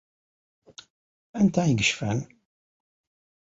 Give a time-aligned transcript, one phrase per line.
[1.39, 2.19] Anta i yecfan?